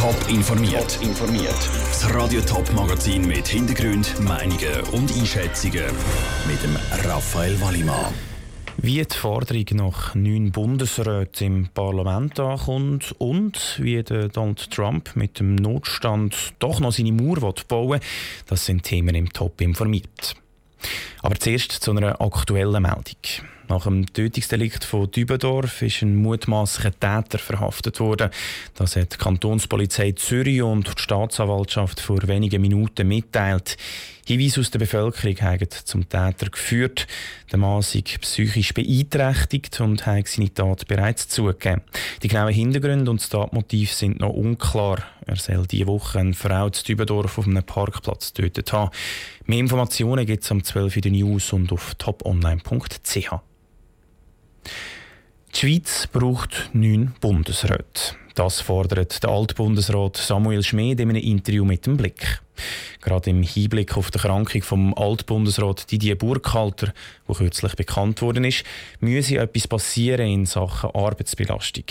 [0.00, 0.98] Top informiert.
[1.02, 1.54] informiert.
[1.88, 5.84] Das Radio Top Magazin mit Hintergrund, Meinungen und Einschätzungen
[6.48, 8.14] mit dem Raphael Wallimann.
[8.78, 15.56] Wie die Forderung nach neun Bundesräten im Parlament ankommt und wie Donald Trump mit dem
[15.56, 18.00] Notstand doch noch seine Mauer bauen will,
[18.46, 20.34] das sind Themen im Top informiert.
[21.20, 23.20] Aber zuerst zu einer aktuellen Meldung.
[23.70, 28.30] Nach dem Tötungsdelikt von Dübendorf ist ein mutmaßlicher Täter verhaftet worden.
[28.74, 33.76] Das hat die Kantonspolizei Zürich und die Staatsanwaltschaft vor wenigen Minuten mitteilt.
[34.26, 37.06] Hinweise aus der Bevölkerung haben zum Täter geführt.
[37.52, 41.82] Der Mann sei psychisch beeinträchtigt und hat seine Tat bereits zugegeben.
[42.24, 45.04] Die genauen Hintergründe und das Tatmotiv sind noch unklar.
[45.26, 48.90] Er soll diese Woche eine Frau zu Dübendorf auf einem Parkplatz getötet haben.
[49.46, 53.30] Mehr Informationen gibt es am 12 in den News und auf toponline.ch.
[55.54, 58.14] Die Schweiz braucht neun Bundesräte.
[58.34, 62.40] Das fordert der Altbundesrat Samuel Schmid in einem Interview mit dem Blick.
[63.00, 66.94] Gerade im Hinblick auf die Erkrankung vom Altbundesrat Didier Burkhalter,
[67.26, 68.64] wo kürzlich bekannt worden ist,
[69.00, 71.84] müsse etwas passieren in Sachen Arbeitsbelastung.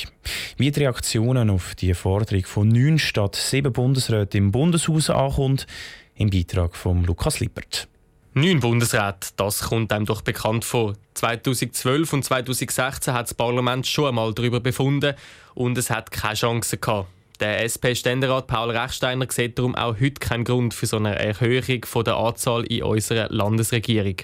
[0.58, 5.68] Wie die Reaktionen auf die Forderung von neun statt sieben Bundesräten im Bundeshaus ankommt,
[6.16, 7.88] im Beitrag von Lukas Lippert.
[8.36, 10.94] Neun Bundesräte, das kommt einem doch bekannt vor.
[11.16, 15.16] 2012 und 2016 hat das Parlament schon einmal darüber befunden
[15.56, 17.10] und es hat keine Chance gehabt.
[17.40, 22.18] Der SP-Ständerat Paul Rechsteiner sieht darum auch heute keinen Grund für so eine Erhöhung der
[22.18, 24.18] Anzahl in unserer Landesregierung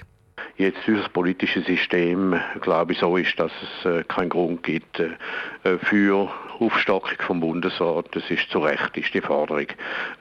[0.58, 5.10] jetzt unser politisches System, glaube ich, so ist, dass es äh, keinen Grund gibt äh,
[5.78, 8.06] für Aufstockung vom Bundesrat.
[8.12, 9.66] Das ist zu Recht ist die Forderung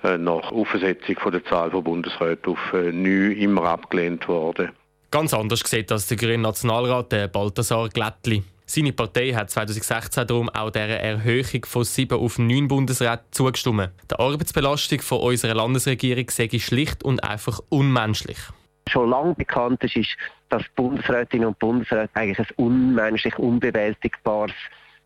[0.04, 4.72] äh, nach Aufsetzung von der Zahl von Bundesräten auf äh, neun immer abgelehnt worden.
[5.12, 8.44] Ganz anders sieht das der grüne Nationalrat der Balthasar Glättli.
[8.66, 13.92] Seine Partei hat 2016 darum auch der Erhöhung von sieben auf neun Bundesräte zugestimmt.
[14.12, 18.40] Die Arbeitsbelastung von unserer Landesregierung sei schlicht und einfach unmenschlich
[18.90, 20.18] schon lange bekannt ist, ist,
[20.50, 24.56] dass Bundesrätinnen und Bundesräte eigentlich ein unmenschlich unbewältigbares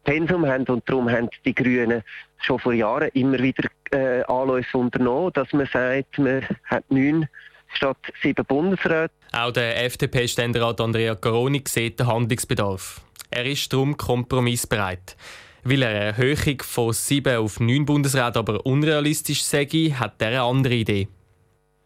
[0.03, 2.03] Pensum haben und darum haben die Grünen
[2.39, 7.27] schon vor Jahren immer wieder äh, Anläufe unternommen, dass man sagt, man hat neun
[7.73, 9.13] statt sieben Bundesräte.
[9.31, 13.01] Auch der FDP-Ständerat Andrea Caroni sieht den Handlungsbedarf.
[13.29, 15.15] Er ist darum kompromissbereit.
[15.63, 20.41] Weil er eine Erhöhung von sieben auf neun Bundesräte aber unrealistisch sei, hat er eine
[20.41, 21.07] andere Idee.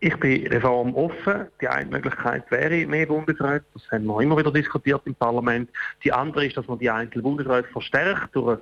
[0.05, 1.47] Ich bin reformoffen.
[1.61, 3.63] Die eine Möglichkeit wäre mehr Bundesräte.
[3.73, 5.69] Das haben wir immer wieder diskutiert im Parlament.
[6.03, 8.61] Die andere ist, dass man die einzelnen Bundesräte verstärkt durch ein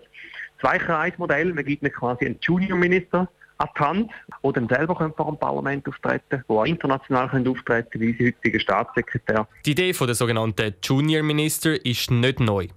[0.59, 1.52] Zweikreismodell.
[1.52, 4.12] Man gibt mir quasi einen Junior-Minister an die Hand,
[4.44, 8.59] der dann selber vor dem Parlament auftreten der auch international auftreten können, wie sie heutige
[8.59, 9.47] Staatssekretär.
[9.66, 12.68] Die Idee der sogenannten Junior-Minister ist nicht neu.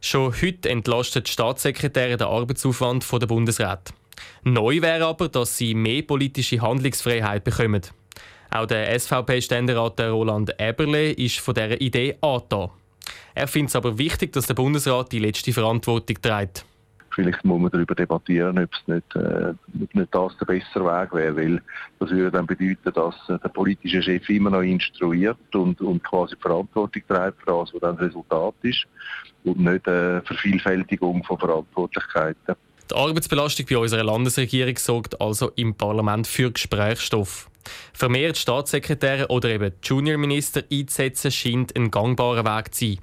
[0.00, 3.92] Schon heute entlastet Staatssekretäre den Arbeitsaufwand der Bundesräte.
[4.44, 7.82] Neu wäre aber, dass sie mehr politische Handlungsfreiheit bekommen.
[8.50, 12.70] Auch der SVP-Ständerat Roland Eberle ist von dieser Idee angetan.
[13.34, 16.66] Er findet es aber wichtig, dass der Bundesrat die letzte Verantwortung trägt.
[17.14, 19.52] Vielleicht muss man darüber debattieren, ob es nicht, äh,
[19.92, 21.62] nicht das der bessere Weg wäre, weil
[21.98, 26.36] das würde dann bedeuten, dass äh, der politische Chef immer noch instruiert und, und quasi
[26.40, 28.86] Verantwortung trägt für das, was dann das Resultat ist
[29.44, 32.56] und nicht eine Vervielfältigung von Verantwortlichkeiten.
[32.92, 37.48] Die Arbeitsbelastung bei unserer Landesregierung sorgt also im Parlament für Gesprächsstoff.
[37.94, 42.98] Vermehrt Staatssekretäre oder eben Juniorminister einzusetzen, scheint ein gangbarer Weg zu sein.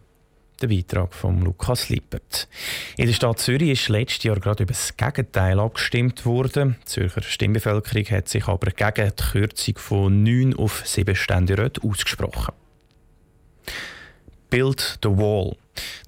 [0.62, 2.48] Der Beitrag von Lukas Lippert.
[2.98, 6.76] In der Stadt Zürich ist letztes Jahr gerade über das Gegenteil abgestimmt worden.
[6.84, 12.54] Die Zürcher Stimmbevölkerung hat sich aber gegen die Kürzung von 9 auf 7 Ständeräte ausgesprochen.
[14.52, 15.56] Build the Wall.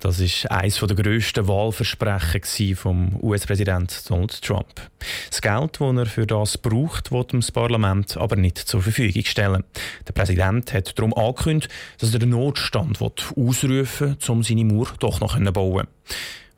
[0.01, 4.89] Das ist eines der grössten Wahlversprechen vom US-Präsident Donald Trump.
[5.29, 9.63] Das Geld, das er für das braucht, wird das Parlament aber nicht zur Verfügung stellen.
[10.07, 15.19] Der Präsident hat darum angekündigt, dass er den Notstand ausrufen will, um seine Mauer doch
[15.19, 15.85] noch zu bauen.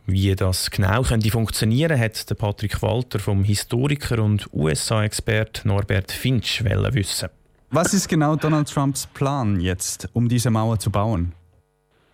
[0.06, 7.28] Wie das genau könnte funktionieren, hat Patrick Walter vom Historiker und USA-Expert Norbert Finch wissen.
[7.72, 11.34] Was ist genau Donald Trumps Plan jetzt, um diese Mauer zu bauen?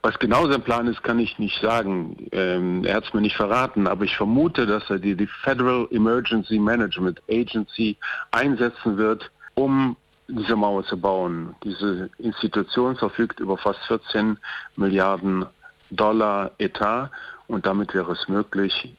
[0.02, 2.30] Was genau sein Plan ist, kann ich nicht sagen.
[2.32, 5.88] Ähm, er hat es mir nicht verraten, aber ich vermute, dass er die, die Federal
[5.92, 7.98] Emergency Management Agency
[8.32, 9.98] einsetzen wird, um
[10.30, 11.54] diese Mauer zu bauen.
[11.64, 14.38] Diese Institution verfügt über fast 14
[14.78, 15.46] Milliarden
[15.92, 17.10] Dollar Etat
[17.48, 18.96] und damit wäre es möglich,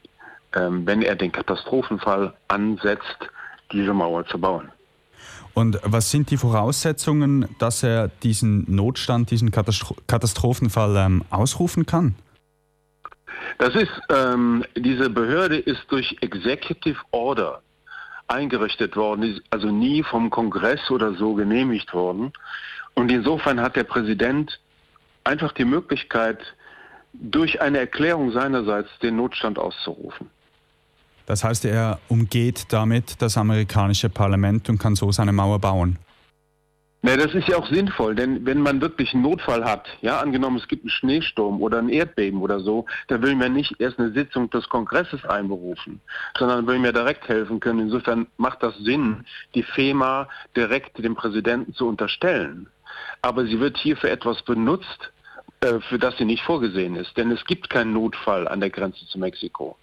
[0.53, 3.29] ähm, wenn er den Katastrophenfall ansetzt,
[3.71, 4.71] diese Mauer zu bauen.
[5.53, 12.15] Und was sind die Voraussetzungen, dass er diesen Notstand, diesen Katastrophenfall ähm, ausrufen kann?
[13.57, 17.61] Das ist, ähm, diese Behörde ist durch Executive Order
[18.27, 22.31] eingerichtet worden, ist also nie vom Kongress oder so genehmigt worden.
[22.93, 24.59] Und insofern hat der Präsident
[25.23, 26.39] einfach die Möglichkeit,
[27.13, 30.29] durch eine Erklärung seinerseits den Notstand auszurufen.
[31.25, 35.97] Das heißt, er umgeht damit das amerikanische Parlament und kann so seine Mauer bauen.
[37.03, 40.57] Na, das ist ja auch sinnvoll, denn wenn man wirklich einen Notfall hat, ja, angenommen
[40.57, 44.11] es gibt einen Schneesturm oder ein Erdbeben oder so, dann will man nicht erst eine
[44.11, 45.99] Sitzung des Kongresses einberufen,
[46.37, 47.79] sondern will mir direkt helfen können.
[47.79, 49.25] Insofern macht das Sinn,
[49.55, 52.67] die FEMA direkt dem Präsidenten zu unterstellen.
[53.23, 55.11] Aber sie wird hier für etwas benutzt,
[55.61, 59.07] äh, für das sie nicht vorgesehen ist, denn es gibt keinen Notfall an der Grenze
[59.07, 59.75] zu Mexiko.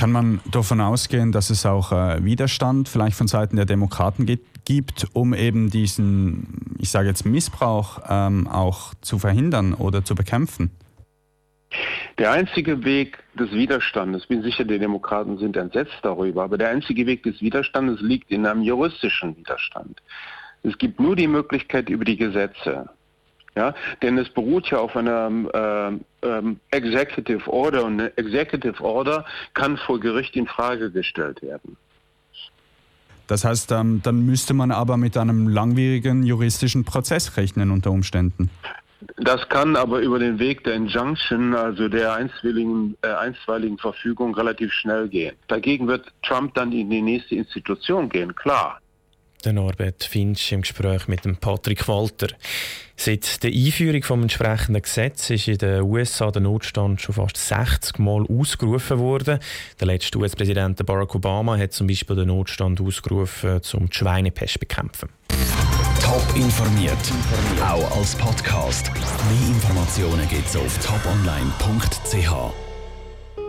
[0.00, 4.64] Kann man davon ausgehen, dass es auch äh, Widerstand vielleicht von Seiten der Demokraten gibt,
[4.64, 10.70] gibt um eben diesen, ich sage jetzt Missbrauch ähm, auch zu verhindern oder zu bekämpfen?
[12.16, 17.04] Der einzige Weg des Widerstandes, bin sicher, die Demokraten sind entsetzt darüber, aber der einzige
[17.04, 20.00] Weg des Widerstandes liegt in einem juristischen Widerstand.
[20.62, 22.88] Es gibt nur die Möglichkeit über die Gesetze.
[23.56, 25.28] Ja, denn es beruht ja auf einer
[26.22, 29.24] ähm, Executive Order und eine Executive Order
[29.54, 31.76] kann vor Gericht in Frage gestellt werden.
[33.26, 38.50] Das heißt, ähm, dann müsste man aber mit einem langwierigen juristischen Prozess rechnen unter Umständen.
[39.16, 44.72] Das kann aber über den Weg der Injunction, also der einstweiligen, äh, einstweiligen Verfügung, relativ
[44.72, 45.36] schnell gehen.
[45.48, 48.80] Dagegen wird Trump dann in die nächste Institution gehen, klar.
[49.44, 52.28] Der Norbert Finch im Gespräch mit dem Patrick Walter.
[52.96, 57.98] Seit der Einführung des entsprechenden Gesetzes ist in den USA der Notstand schon fast 60
[57.98, 59.38] Mal ausgerufen worden.
[59.80, 64.58] Der letzte US-Präsident Barack Obama hat zum Beispiel den Notstand ausgerufen, um die Schweinepest zu
[64.58, 65.08] bekämpfen.
[66.02, 66.98] Top informiert,
[67.62, 68.90] auch als Podcast.
[68.92, 72.69] Mehr Informationen gibt es auf toponline.ch.